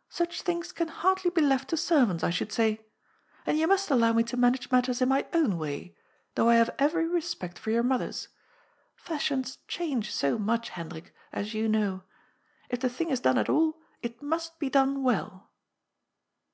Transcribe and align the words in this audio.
"'Such 0.10 0.42
things 0.42 0.72
can 0.72 0.88
hardly 0.88 1.30
be 1.30 1.40
left 1.40 1.70
to 1.70 1.76
servants, 1.78 2.22
I 2.22 2.28
should 2.28 2.52
say. 2.52 2.84
And 3.46 3.58
you 3.58 3.66
must 3.66 3.90
allow 3.90 4.12
me 4.12 4.22
to 4.24 4.36
manage 4.36 4.70
matters 4.70 5.00
in 5.00 5.08
my 5.08 5.26
own 5.32 5.56
way, 5.56 5.96
though 6.34 6.50
I 6.50 6.56
have 6.56 6.74
every 6.78 7.06
respect 7.08 7.58
for 7.58 7.70
your 7.70 7.82
mother's. 7.82 8.28
Fashions 8.94 9.56
change 9.68 10.12
so 10.12 10.38
much, 10.38 10.68
Hendrik, 10.68 11.14
as 11.32 11.54
you 11.54 11.66
know. 11.66 12.02
If 12.68 12.80
the 12.80 12.90
thing 12.90 13.08
is 13.08 13.20
done 13.20 13.38
at 13.38 13.48
all, 13.48 13.80
it 14.02 14.20
must 14.20 14.58
be 14.58 14.68
done 14.68 15.02
well." 15.02 15.50